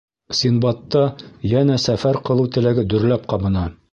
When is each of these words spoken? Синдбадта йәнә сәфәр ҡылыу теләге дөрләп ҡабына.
Синдбадта 0.37 1.01
йәнә 1.51 1.77
сәфәр 1.85 2.21
ҡылыу 2.31 2.51
теләге 2.57 2.89
дөрләп 2.95 3.31
ҡабына. 3.35 3.67